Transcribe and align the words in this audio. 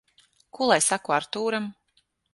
Ko 0.57 0.69
lai 0.71 0.79
saku 0.85 1.15
Artūram? 1.19 1.69